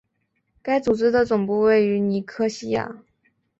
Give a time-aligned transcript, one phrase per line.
[0.63, 3.03] 该组织的总部位于尼科西亚。